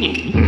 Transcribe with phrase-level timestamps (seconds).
[0.00, 0.39] Thank.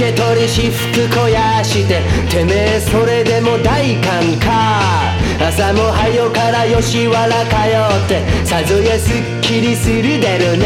[0.00, 2.00] 受け取り私服肥やして
[2.30, 5.12] てめえそれでも大官か。
[5.38, 10.64] 朝も早から吉原通ってさぞやすっきりするだろうな。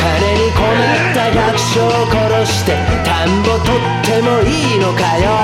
[0.00, 2.72] 金に込まった百姓を殺して
[3.04, 5.36] 田んぼ取ってもいいのかよ。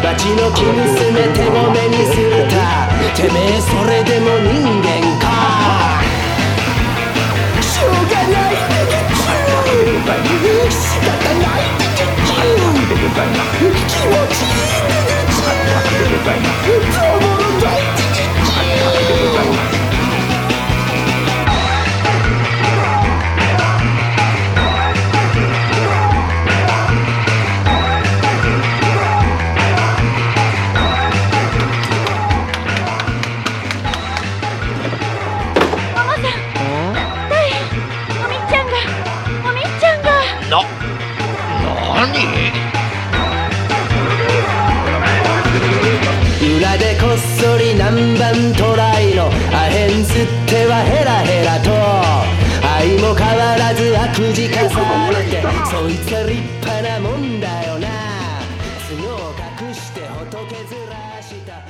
[0.00, 4.33] 町の生娘手ごめにするたてめえそれでも
[46.56, 49.28] 裏でこっそり南蛮トライのア
[49.70, 51.70] ヘン吸ってはヘラヘラと
[52.66, 57.88] 愛も変わらず悪事化されてそいつは立派なもんだよな
[58.86, 59.32] 角を
[59.68, 61.64] 隠して仏ずらした